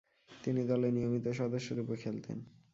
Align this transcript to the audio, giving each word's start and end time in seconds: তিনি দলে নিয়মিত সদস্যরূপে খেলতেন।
তিনি 0.31 0.61
দলে 0.63 0.87
নিয়মিত 0.91 1.25
সদস্যরূপে 1.31 1.95
খেলতেন। 1.95 2.37